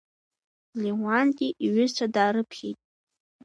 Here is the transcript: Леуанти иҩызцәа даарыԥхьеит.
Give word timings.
Леуанти 0.81 1.47
иҩызцәа 1.65 2.05
даарыԥхьеит. 2.13 2.77